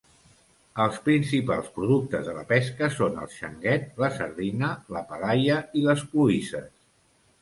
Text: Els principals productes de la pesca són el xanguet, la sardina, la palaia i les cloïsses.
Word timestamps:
Els 0.85 0.95
principals 1.09 1.67
productes 1.75 2.25
de 2.29 2.33
la 2.37 2.45
pesca 2.53 2.89
són 2.95 3.21
el 3.25 3.29
xanguet, 3.35 3.85
la 4.05 4.09
sardina, 4.19 4.71
la 4.97 5.05
palaia 5.13 5.59
i 5.83 5.89
les 5.91 6.03
cloïsses. 6.15 6.71